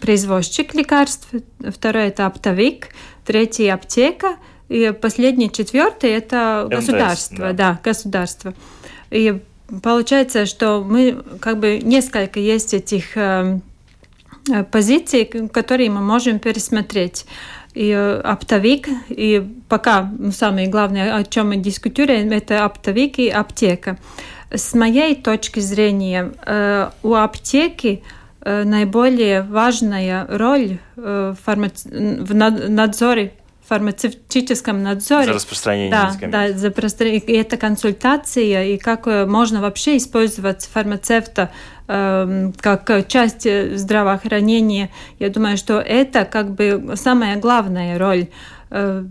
[0.02, 1.28] производственник лекарств,
[1.60, 2.90] второе– это оптовик,
[3.26, 4.38] третье– аптека,
[4.70, 7.38] и последний, четвертый– это МТС, государство.
[7.38, 7.54] Да.
[7.54, 8.54] да, государство.
[9.12, 9.42] И
[9.84, 13.62] получается, что мы как бы несколько есть этих эм,
[14.72, 17.26] позиции, которые мы можем пересмотреть.
[17.74, 23.98] И э, оптовик, и пока самое главное, о чем мы дискутируем, это оптовик и аптека.
[24.50, 28.04] С моей точки зрения, э, у аптеки
[28.46, 31.36] наиболее важная роль в
[32.34, 33.34] надзоре
[33.68, 35.26] фармацевтическом надзоре.
[35.26, 37.30] За распространение да, Да, за.
[37.30, 41.52] И это консультация, и как можно вообще использовать фармацевта
[41.88, 43.48] Эм, как часть
[43.78, 44.90] здравоохранения.
[45.20, 48.30] Я думаю, что это как бы самая главная роль.
[48.72, 49.04] Э,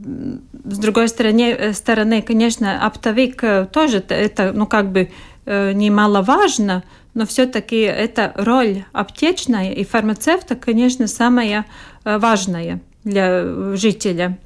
[0.64, 5.10] с другой стороны, э, стороны конечно, оптовик э, тоже это, ну, как бы
[5.46, 11.66] немаловажно, но все-таки эта роль аптечная и фармацевта, конечно, самая
[12.02, 14.38] важная для жителя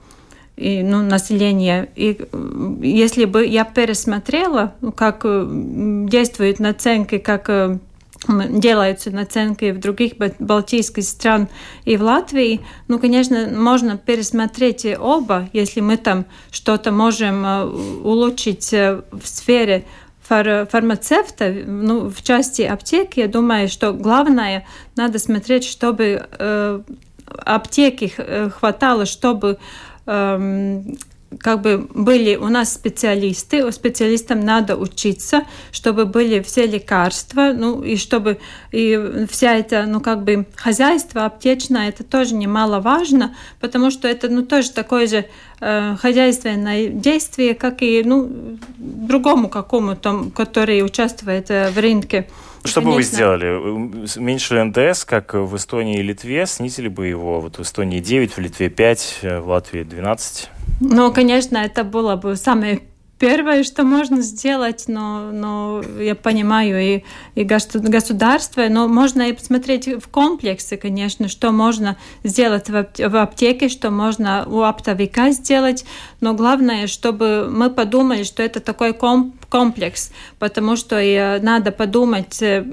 [0.57, 1.89] и ну, населения.
[1.95, 2.21] И
[2.83, 7.81] если бы я пересмотрела, ну, как действуют наценки, как
[8.27, 11.49] делаются наценки в других балтийских стран
[11.85, 18.73] и в Латвии, ну, конечно, можно пересмотреть оба, если мы там что-то можем э, улучшить
[18.73, 19.85] э, в сфере
[20.23, 24.67] фар фармацевта, ну, в части аптеки, я думаю, что главное,
[24.97, 26.81] надо смотреть, чтобы э,
[27.55, 29.59] аптеки э, хватало, чтобы
[30.07, 30.83] э,
[31.39, 37.83] как бы были у нас специалисты, у специалистам надо учиться, чтобы были все лекарства, ну
[37.83, 38.39] и чтобы
[38.73, 44.43] и вся эта, ну как бы хозяйство аптечное, это тоже немаловажно, потому что это, ну
[44.43, 45.27] тоже такое же
[45.61, 52.29] э, хозяйственное действие, как и, ну, другому какому-то, который участвует э, в рынке.
[52.65, 52.91] Что Конечно.
[52.91, 54.19] бы вы сделали?
[54.19, 57.41] Меньше НДС, как в Эстонии и Литве, снизили бы его?
[57.41, 60.51] Вот в Эстонии 9, в Литве 5, в Латвии 12?
[60.81, 62.81] Ну, конечно, это было бы самое
[63.19, 67.05] первое, что можно сделать, но, но я понимаю и,
[67.35, 73.91] и государство, но можно и посмотреть в комплексе, конечно, что можно сделать в, аптеке, что
[73.91, 75.85] можно у оптовика сделать,
[76.21, 82.65] но главное, чтобы мы подумали, что это такой комплекс, потому что и надо подумать, э,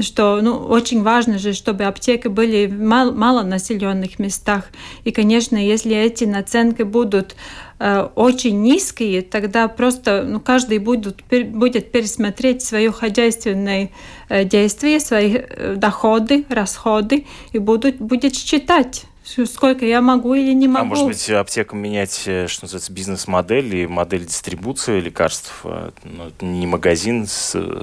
[0.00, 4.64] что ну, очень важно же, чтобы аптеки были в мал малонаселенных местах.
[5.04, 7.71] И, конечно, если эти наценки будут Э,
[8.14, 13.90] очень низкие, тогда просто ну, каждый будет, будет пересмотреть свое хозяйственное
[14.28, 19.06] э, действие, свои э, доходы, расходы и будут, будет считать
[19.46, 20.84] сколько я могу или не могу.
[20.84, 25.64] А может быть, аптекам менять, что называется, бизнес-модель и модель дистрибуции лекарств?
[25.64, 27.26] Ну, не магазин,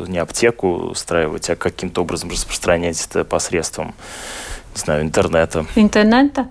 [0.07, 3.95] не аптеку устраивать, а каким-то образом распространять это посредством,
[4.75, 5.65] не знаю, интернета.
[5.75, 6.49] Интернета?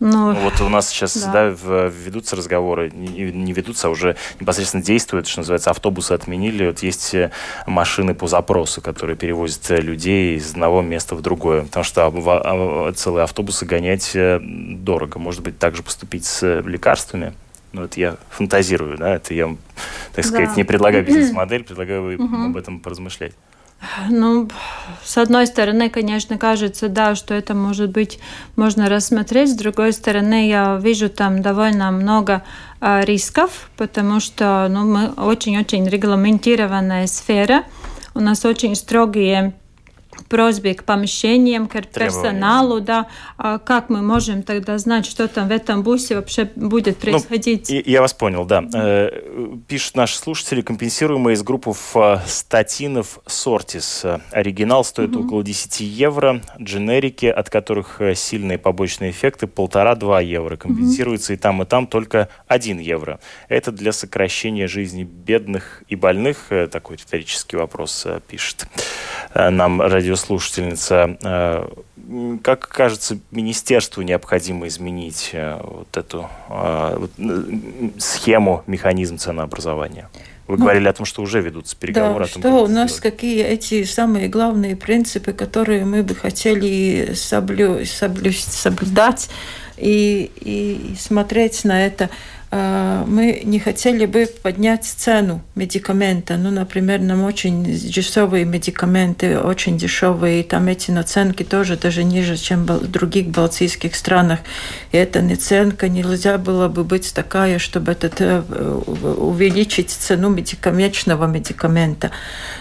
[0.00, 1.50] Ну, вот у нас сейчас да.
[1.50, 6.66] Да, ведутся разговоры, не, не ведутся, а уже непосредственно действуют, что называется, автобусы отменили.
[6.66, 7.32] Вот есть э,
[7.66, 11.62] машины по запросу, которые перевозят э, людей из одного места в другое.
[11.62, 15.18] Потому что а, целые автобусы гонять э, дорого.
[15.18, 17.34] Может быть, также поступить с лекарствами.
[17.72, 19.54] Ну, это я фантазирую, да, это я,
[20.14, 20.54] так сказать, да.
[20.54, 22.46] не предлагаю бизнес-модель, предлагаю угу.
[22.46, 23.32] об этом поразмышлять.
[24.10, 24.48] Ну,
[25.04, 28.18] с одной стороны, конечно, кажется, да, что это может быть
[28.56, 29.50] можно рассмотреть.
[29.50, 32.42] С другой стороны, я вижу там довольно много
[32.80, 37.64] э, рисков, потому что ну, мы очень-очень регламентированная сфера.
[38.14, 39.54] У нас очень строгие
[40.24, 45.52] просьбе к помещениям, к персоналу, да, а как мы можем тогда знать, что там в
[45.52, 47.70] этом бусе вообще будет ну, происходить?
[47.70, 48.64] Ну, я вас понял, да.
[48.74, 49.10] Э,
[49.66, 51.72] пишут наши слушатели, компенсируемые из группы
[52.26, 54.04] статинов Сортис.
[54.30, 55.26] Оригинал стоит угу.
[55.26, 60.56] около 10 евро, дженерики, от которых э, сильные побочные эффекты, полтора-два евро.
[60.56, 61.38] Компенсируется угу.
[61.38, 63.20] и там, и там только 1 евро.
[63.48, 68.66] Это для сокращения жизни бедных и больных, э, такой риторический вопрос пишет
[69.34, 71.16] нам радио радиослушательница.
[71.22, 71.68] Э,
[72.42, 77.06] как кажется, министерству необходимо изменить э, вот эту э,
[77.98, 80.08] схему, механизм ценообразования?
[80.46, 82.24] Вы ну, говорили о том, что уже ведутся переговоры.
[82.24, 83.14] Да, о том, что у нас сделать.
[83.14, 89.28] какие эти самые главные принципы, которые мы бы хотели соблю, соблю, соблюдать
[89.76, 92.08] и, и смотреть на это.
[92.50, 96.36] А, мы не хотели бы поднять цену медикамента.
[96.36, 102.36] Ну, например, нам очень дешевые медикаменты, очень дешевые, и там эти наценки тоже даже ниже,
[102.36, 104.40] чем в других балтийских странах.
[104.92, 112.10] И эта наценка нельзя было бы быть такая, чтобы этот, э, увеличить цену медикаментного медикамента.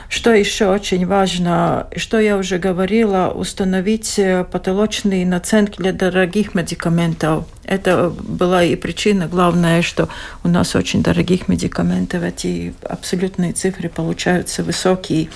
[0.09, 7.45] Что еще очень важно, что я уже говорила, установить э, потолочные наценки для дорогих медикаментов.
[7.67, 10.09] Это была и причина главная, что
[10.43, 15.29] у нас очень дорогих медикаментов, эти абсолютные цифры получаются высокие.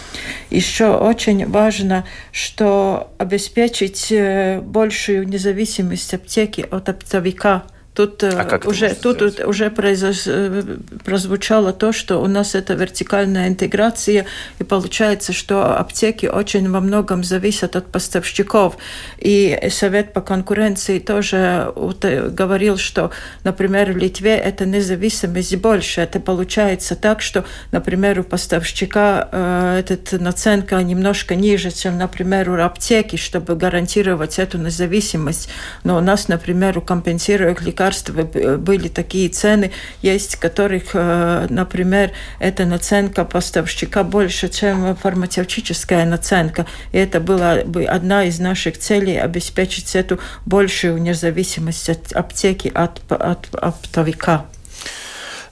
[0.49, 7.63] Еще очень важно, что обеспечить э, большую независимость аптеки от оптовика–
[7.93, 10.23] Тут, а как уже, тут уже произош...
[10.25, 10.63] Э,
[11.03, 14.25] прозвучало то, что у нас это вертикальная интеграция,
[14.59, 18.77] и получается, что аптеки очень во многом зависят от поставщиков.
[19.17, 23.11] И Совет по конкуренции тоже говорил, что,
[23.43, 25.99] например, в Литве эта независимость больше.
[25.99, 32.61] Это получается так, что, например, у поставщика э, эта наценка немножко ниже, чем, например, у
[32.61, 35.49] аптеки, чтобы гарантировать эту независимость.
[35.83, 42.65] Но у нас, например, у компенсирующих лекарств были такие цены, есть которых, э, например, эта
[42.65, 46.65] наценка поставщика больше, чем фармацевтическая наценка.
[46.91, 53.01] И это была бы одна из наших целей обеспечить эту большую независимость от аптеки от,
[53.11, 54.45] от оптовика.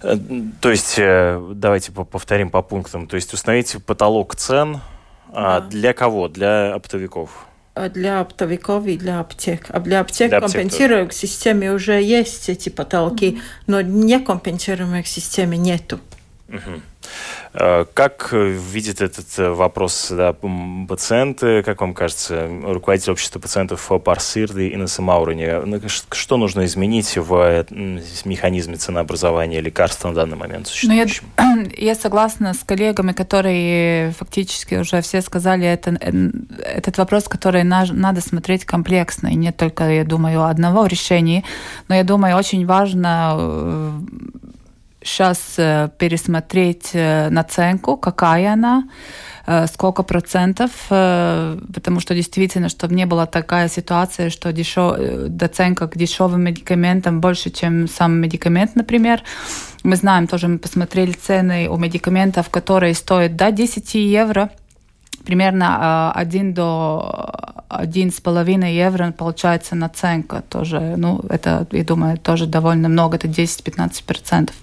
[0.04, 0.16] Э,
[0.62, 3.08] то есть, э, давайте повторим по пунктам.
[3.08, 4.82] То есть установить потолок цен
[5.32, 5.68] а, да.
[5.68, 6.28] для кого?
[6.28, 7.49] Для оптовиков?
[7.88, 9.68] Для оптовиков и для аптек.
[9.70, 13.42] А для аптек, для компенсируемых системе уже есть эти потолки, mm-hmm.
[13.68, 16.02] но не компенсируемых системе нету.
[16.50, 16.82] Угу.
[17.52, 20.36] Как видит этот э, вопрос да,
[20.88, 27.34] пациенты, как вам кажется, руководитель общества пациентов Парсирды и Инесса ну, что нужно изменить в
[27.34, 27.66] э,
[28.26, 31.06] механизме ценообразования лекарств на данный момент ну, я,
[31.78, 35.92] я согласна с коллегами, которые фактически уже все сказали, это,
[36.64, 41.44] этот вопрос, который на, надо смотреть комплексно, и не только, я думаю, одного решения,
[41.88, 44.04] но я думаю, очень важно
[45.02, 48.84] сейчас э, пересмотреть э, наценку, какая она,
[49.66, 54.96] сколько процентов, потому что действительно, чтобы не была такая ситуация, что дешев...
[55.28, 59.24] доценка к дешевым медикаментам больше, чем сам медикамент, например.
[59.84, 64.52] Мы знаем тоже, мы посмотрели цены у медикаментов, которые стоят до 10 евро,
[65.30, 70.96] примерно 1 до один с половиной евро получается наценка тоже.
[70.98, 74.56] Ну, это, я думаю, тоже довольно много, это 10-15 процентов.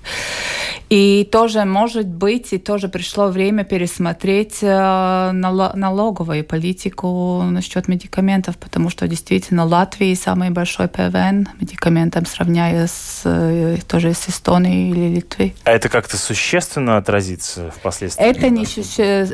[0.90, 8.90] И тоже, может быть, и тоже пришло время пересмотреть э, налоговую политику насчет медикаментов, потому
[8.90, 15.54] что действительно Латвии самый большой ПВН медикаментам, сравняя с, э, тоже с Эстонией или Литвой.
[15.64, 18.24] А это как-то существенно отразится впоследствии?
[18.24, 18.66] Это, не,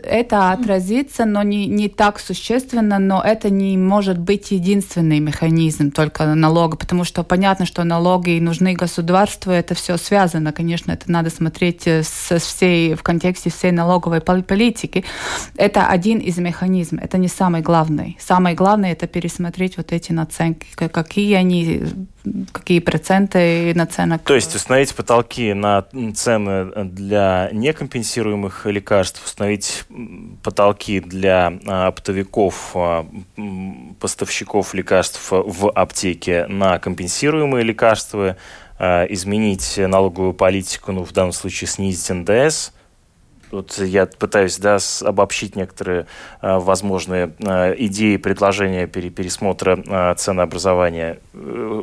[0.06, 6.34] это отразится, но не, не так существенно, но это не может быть единственный механизм только
[6.34, 11.86] налога, потому что понятно, что налоги нужны государству, это все связано, конечно, это надо смотреть
[11.86, 15.04] э, со всей, в контексте всей налоговой политики,
[15.56, 18.16] это один из механизмов, это не самый главный.
[18.20, 21.84] Самое главное это пересмотреть вот эти наценки, какие они,
[22.52, 24.22] какие проценты наценок.
[24.22, 29.84] То есть установить потолки на цены для некомпенсируемых лекарств, установить
[30.42, 33.06] потолки для а, оптовиков, а,
[34.00, 38.36] поставщиков лекарств в аптеке на компенсируемые лекарства,
[38.84, 42.72] Э, изменить налоговую политику, ну, в данном случае снизить НДС.
[43.52, 46.06] Вот я пытаюсь да, обобщить некоторые
[46.40, 51.18] э, возможные э, идеи, предложения пере, пересмотра э, ценообразования.
[51.34, 51.82] Э,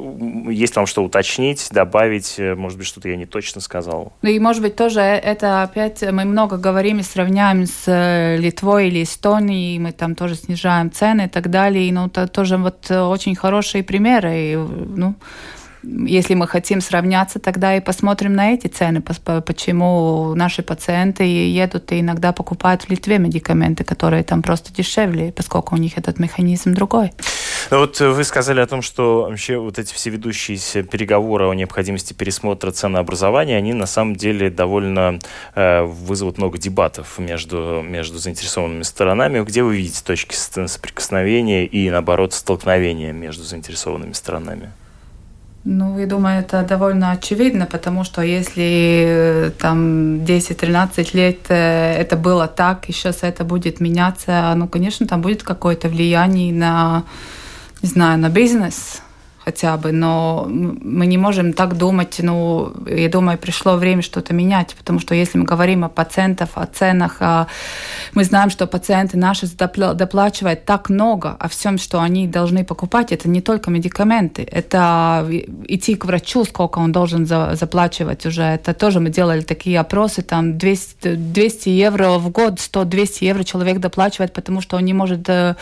[0.50, 2.40] есть вам что уточнить, добавить?
[2.40, 4.14] Э, может быть, что-то я не точно сказал?
[4.24, 9.04] Ну и, может быть, тоже это опять мы много говорим и сравняем с Литвой или
[9.04, 11.88] Эстонией, мы там тоже снижаем цены и так далее.
[11.88, 14.34] И, ну, это тоже вот очень хорошие примеры.
[14.36, 15.14] И, ну,
[15.84, 22.00] если мы хотим сравняться, тогда и посмотрим на эти цены, почему наши пациенты едут и
[22.00, 27.12] иногда покупают в Литве медикаменты, которые там просто дешевле, поскольку у них этот механизм другой.
[27.72, 32.14] Ну вот вы сказали о том, что вообще вот эти все ведущиеся переговоры о необходимости
[32.14, 35.20] пересмотра ценообразования, они на самом деле довольно
[35.56, 39.42] э, вызовут много дебатов между, между заинтересованными сторонами.
[39.42, 44.72] Где вы видите точки соприкосновения и, наоборот, столкновения между заинтересованными сторонами?
[45.66, 52.16] Ну, я думаю, это довольно очевидно, потому что если э, там 10-13 лет э, это
[52.16, 57.04] было так, и сейчас это будет меняться, ну, конечно, там будет какое-то влияние на,
[57.82, 59.02] не знаю, на бизнес,
[59.50, 64.76] хотя бы, но мы не можем так думать, ну, я думаю, пришло время что-то менять,
[64.78, 67.20] потому что если мы говорим о пациентах, о ценах,
[68.14, 73.28] мы знаем, что пациенты наши доплачивают так много о всем, что они должны покупать, это
[73.28, 75.28] не только медикаменты, это
[75.68, 80.22] идти к врачу, сколько он должен за, заплачивать уже, это тоже мы делали такие опросы,
[80.22, 85.28] там 200, 200 евро в год, 100-200 евро человек доплачивает, потому что он не может
[85.28, 85.56] э,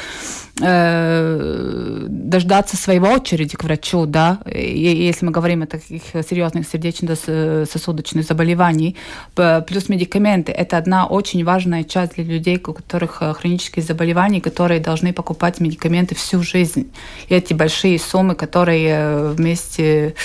[0.61, 8.25] э, дождаться своего очереди к врачу, да, и, если мы говорим о таких серьезных сердечно-сосудочных
[8.25, 8.95] заболеваний,
[9.33, 14.79] плюс медикаменты, это одна очень важная часть для людей, у которых э, хронические заболевания, которые
[14.79, 16.91] должны покупать медикаменты всю жизнь.
[17.29, 20.15] И эти большие суммы, которые э, вместе,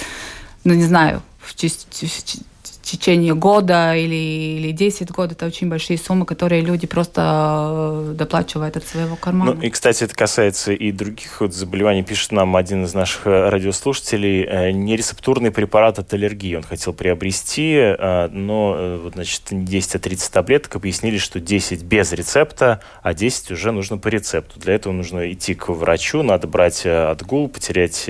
[0.65, 2.52] ну не знаю, в, в
[2.83, 5.33] течение года или, или 10 год.
[5.33, 9.55] Это очень большие суммы, которые люди просто э, доплачивают от своего кармана.
[9.55, 12.03] Ну, и, кстати, это касается и других вот заболеваний.
[12.03, 14.45] Пишет нам один из наших э, радиослушателей.
[14.45, 17.95] Э, нерецептурный препарат от аллергии он хотел приобрести,
[18.31, 23.73] но вот, значит, 10 а 30 таблеток объяснили, что 10 без рецепта, а 10 уже
[23.73, 24.59] нужно по рецепту.
[24.61, 28.09] Для этого нужно идти к врачу, надо брать отгул, потерять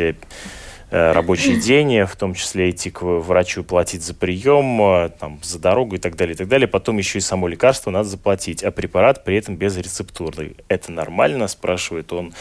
[0.92, 5.96] рабочий день, в том числе идти к врачу платить за прием, э, там, за дорогу
[5.96, 6.68] и так далее, и так далее.
[6.68, 10.56] Потом еще и само лекарство надо заплатить, а препарат при этом безрецептурный.
[10.68, 12.32] Это нормально, спрашивает он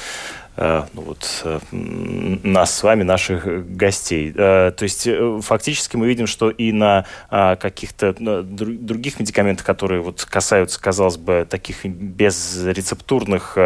[0.51, 4.34] Э, ну, вот, э, нас с вами, наших гостей.
[4.36, 5.08] Э, то есть
[5.42, 11.86] фактически мы видим, что и на каких-то других медикаментах, которые вот касаются, казалось бы, таких
[11.86, 13.58] безрецептурных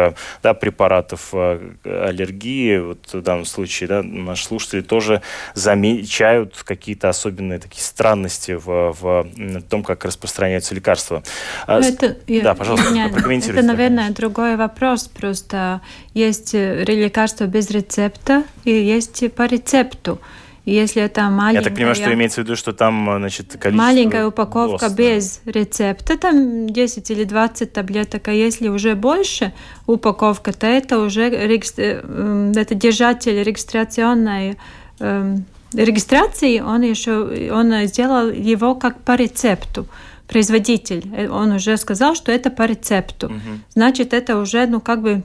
[0.42, 5.22] да, препаратов аллергии, вот в данном случае да, наши слушатели тоже
[5.54, 11.22] замечают какие-то особенные такие странности в, в том, как распространяются лекарства.
[11.66, 13.60] А это, да, пожалуйста, прокомментируйте.
[13.60, 15.08] Это, наверное, другой вопрос.
[15.08, 15.80] Просто
[16.14, 16.54] есть
[16.94, 20.18] лекарства без рецепта и есть по рецепту.
[20.66, 21.60] Если это маленькая...
[21.60, 23.86] Я так понимаю, что имеется в виду, что там, значит, количество...
[23.86, 25.52] Маленькая упаковка доз, без да.
[25.52, 29.52] рецепта, там 10 или 20 таблеток, а если уже больше
[29.86, 32.02] упаковка, то это уже регистр...
[32.02, 34.58] Э, это держатель регистрационной
[34.98, 39.86] эм, регистрации, он еще он сделал его как по рецепту.
[40.26, 43.26] производитель, он уже сказал, что это по рецепту.
[43.26, 43.60] Угу.
[43.74, 45.22] Значит, это уже, ну, как бы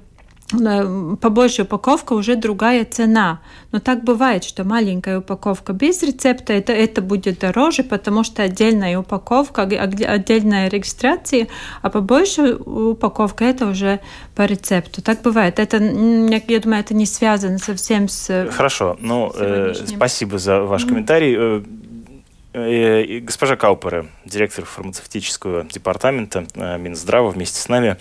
[0.51, 3.39] побольше упаковка уже другая цена.
[3.71, 8.99] Но так бывает, что маленькая упаковка без рецепта это, это будет дороже, потому что отдельная
[8.99, 11.47] упаковка, отдельная регистрация,
[11.81, 13.99] а побольше упаковка это уже
[14.35, 15.01] по рецепту.
[15.01, 15.59] Так бывает.
[15.59, 18.49] Это, я думаю, это не связано совсем с...
[18.51, 18.97] Хорошо.
[18.99, 21.61] Ну, э, спасибо за ваш комментарий.
[22.53, 27.97] Э, э, госпожа Каупере, директор фармацевтического департамента э, Минздрава вместе с нами.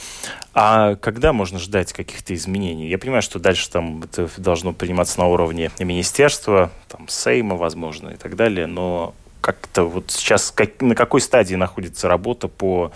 [0.55, 2.89] А когда можно ждать каких-то изменений?
[2.89, 8.17] Я понимаю, что дальше там это должно приниматься на уровне министерства, там, Сейма, возможно, и
[8.17, 12.91] так далее, но как-то вот сейчас как, на какой стадии находится работа по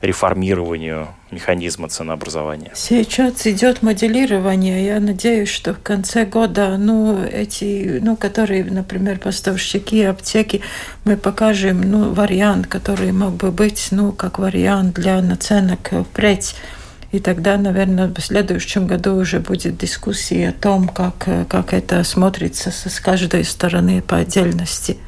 [0.00, 2.72] реформированию механизма ценообразования?
[2.74, 4.86] Сейчас идет моделирование.
[4.86, 10.62] Я надеюсь, что в конце года, ну, эти, ну, которые, например, поставщики аптеки,
[11.04, 16.54] мы покажем, ну, вариант, который мог бы быть, ну, как вариант для наценок впредь
[17.10, 22.70] и тогда, наверное, в следующем году уже будет дискуссия о том, как, как это смотрится
[22.70, 24.98] с каждой стороны по отдельности.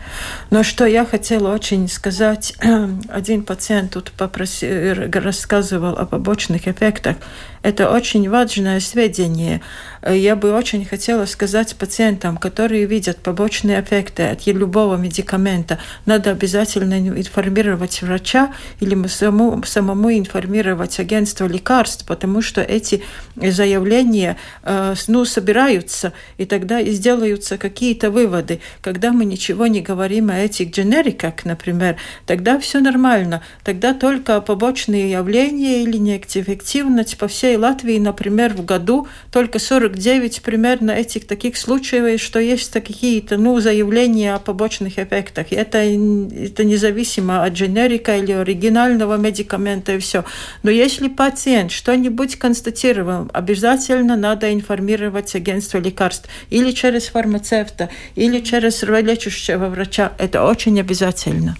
[0.48, 2.54] Но что я хотела очень сказать,
[3.08, 7.16] один пациент тут попросил, рассказывал о побочных эффектах.
[7.62, 9.60] Это очень важное сведение.
[10.08, 16.98] Я бы очень хотела сказать пациентам, которые видят побочные эффекты от любого медикамента, надо обязательно
[16.98, 23.02] информировать врача или самому, самому информировать агентство лекарств, потому что эти
[23.36, 28.60] заявления э, ну, собираются, и тогда и сделаются какие-то выводы.
[28.80, 33.42] Когда мы ничего не говорим о этих дженериках, например, тогда все нормально.
[33.64, 40.90] Тогда только побочные явления или неэффективность по всей Латвии, например, в году только 49 примерно
[40.90, 45.52] этих таких случаев, что есть какие-то ну, заявления о побочных эффектах.
[45.52, 50.24] Это, это независимо от дженерика или оригинального медикамента и все.
[50.62, 58.82] Но если пациент что-нибудь констатировал, обязательно надо информировать агентство лекарств или через фармацевта, или через
[58.82, 60.12] лечащего врача.
[60.18, 61.56] Это очень обязательно.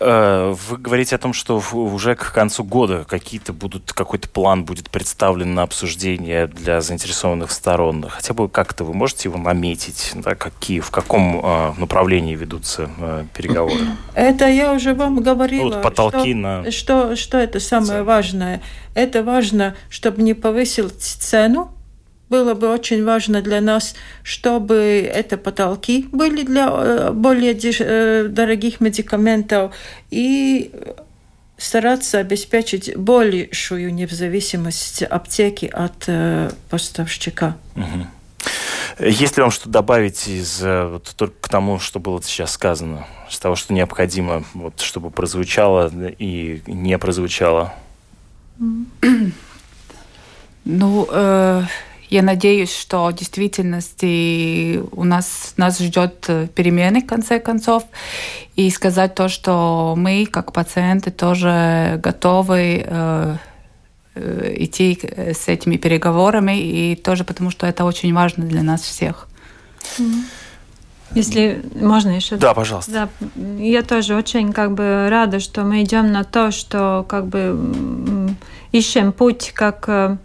[0.00, 4.90] Э, вы говорите о том, что уже к концу года какие-то будут, какой-то план будет
[4.90, 8.06] представлен на обсуждение для заинтересованных сторон.
[8.08, 13.24] Хотя бы как-то вы можете его наметить, да, какие, в каком э, направлении ведутся э,
[13.34, 13.80] переговоры?
[14.14, 15.68] Это я уже вам говорила.
[15.68, 16.70] Ну, вот потолки что, на...
[16.70, 18.62] Что, что это самое важное?
[18.94, 21.72] Это важно, чтобы не повысить цену,
[22.32, 24.74] было бы очень важно для нас, чтобы
[25.14, 29.74] это потолки были для э, более э, дорогих медикаментов
[30.10, 30.70] и
[31.58, 37.58] стараться обеспечить большую независимость аптеки от э, поставщика.
[37.76, 39.06] Угу.
[39.06, 43.38] Есть ли вам что добавить из, вот, только к тому, что было сейчас сказано, с
[43.38, 47.74] того, что необходимо, вот, чтобы прозвучало и не прозвучало?
[50.64, 51.62] Ну, э,
[52.12, 57.84] я надеюсь, что в действительности у нас, нас ждет э, перемены в конце концов.
[58.54, 63.36] И сказать то, что мы, как пациенты, тоже готовы э,
[64.14, 69.26] э идти с этими переговорами, и тоже потому, что это очень важно для нас всех.
[71.14, 72.36] Если можно еще.
[72.36, 72.92] Да, пожалуйста.
[72.92, 73.08] Да,
[73.58, 78.36] я тоже очень как бы рада, что мы идем на то, что как бы
[78.72, 80.16] ищем путь, как э,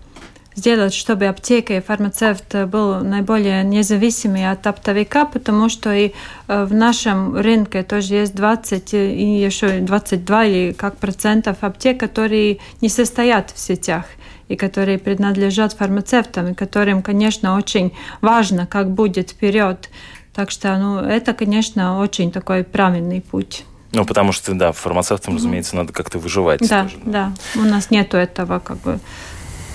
[0.57, 6.13] сделать, чтобы аптека и фармацевт был наиболее независимый от оптовика, потому что и
[6.47, 12.57] э, в нашем рынке тоже есть 20 и еще 22 или как процентов аптек, которые
[12.81, 14.05] не состоят в сетях
[14.47, 19.89] и которые принадлежат фармацевтам, и которым, конечно, очень важно, как будет вперед.
[20.33, 23.63] Так что ну, это, конечно, очень такой правильный путь.
[23.91, 26.67] Ну, потому что, да, фармацевтам, разумеется, надо как-то выживать.
[26.67, 27.61] Да, да, да.
[27.61, 28.99] У нас нету этого как бы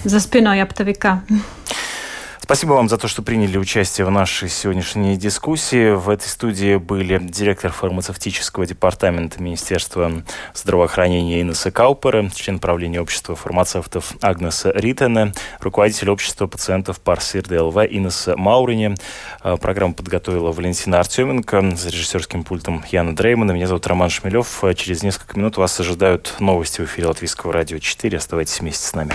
[0.05, 1.23] за спиной оптовика.
[2.53, 5.95] Спасибо вам за то, что приняли участие в нашей сегодняшней дискуссии.
[5.95, 14.15] В этой студии были директор фармацевтического департамента Министерства здравоохранения Инесса Каупера, член правления общества фармацевтов
[14.21, 18.97] Агнеса Ритене, руководитель общества пациентов Парсир ДЛВ Инесса Маурине.
[19.41, 23.53] А, программу подготовила Валентина Артеменко за режиссерским пультом Яна Дреймана.
[23.53, 24.63] Меня зовут Роман Шмелев.
[24.75, 28.19] Через несколько минут вас ожидают новости в эфире Латвийского радио 4.
[28.19, 29.15] Оставайтесь вместе с нами.